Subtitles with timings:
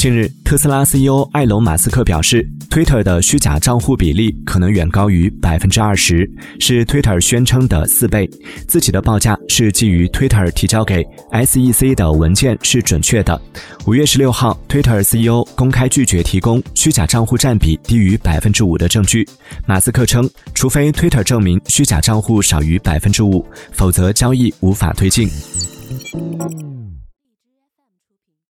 [0.00, 6.26] 近日，特斯拉 CEO 埃隆·马斯克表示，Twitter 的虚假账户比例可能远高于百分之二十，
[6.58, 8.26] 是 Twitter 宣称的四倍。
[8.66, 13.38] 自己的报价是基于 Twitter 提交给 SEC 的文件是准确的。
[13.86, 19.28] 五月十六号，Twitter CEO 公开拒绝提供虚假账户占比低于百分之五的证据。
[19.66, 25.28] 马斯克称，除非 Twitter 证明虚假账户少于百分之五，否则交易无法推进。